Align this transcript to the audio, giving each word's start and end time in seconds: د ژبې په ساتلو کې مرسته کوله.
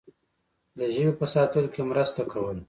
د 0.77 0.79
ژبې 0.93 1.11
په 1.19 1.25
ساتلو 1.33 1.71
کې 1.73 1.81
مرسته 1.91 2.21
کوله. 2.31 2.53